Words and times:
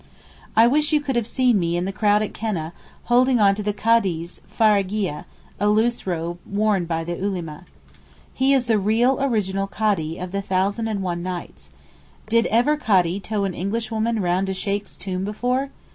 I 0.55 0.65
wish 0.65 0.91
you 0.91 0.99
could 0.99 1.15
have 1.15 1.27
seen 1.27 1.59
me 1.59 1.77
in 1.77 1.85
the 1.85 1.91
crowd 1.91 2.23
at 2.23 2.33
Keneh 2.33 2.71
holding 3.03 3.39
on 3.39 3.53
to 3.53 3.61
the 3.61 3.71
Kadee's 3.71 4.41
farageeyeh 4.51 5.25
(a 5.59 5.69
loose 5.69 6.07
robe 6.07 6.39
worn 6.43 6.85
by 6.85 7.03
the 7.03 7.15
Ulema). 7.23 7.67
He 8.33 8.51
is 8.51 8.65
the 8.65 8.79
real 8.79 9.19
original 9.21 9.67
Kadee 9.67 10.17
of 10.17 10.31
the 10.31 10.41
Thousand 10.41 10.87
and 10.87 11.03
One 11.03 11.21
Nights. 11.21 11.69
Did 12.29 12.47
ever 12.47 12.77
Kadee 12.77 13.19
tow 13.19 13.43
an 13.43 13.53
Englishwoman 13.53 14.23
round 14.23 14.49
a 14.49 14.55
Sheykh's 14.55 14.97
tomb 14.97 15.23
before? 15.23 15.69